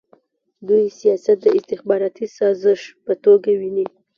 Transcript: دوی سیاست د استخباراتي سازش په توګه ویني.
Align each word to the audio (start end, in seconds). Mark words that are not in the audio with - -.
دوی 0.67 0.85
سیاست 0.99 1.37
د 1.43 1.47
استخباراتي 1.57 2.25
سازش 2.37 2.81
په 3.05 3.13
توګه 3.23 3.49
ویني. 3.59 3.85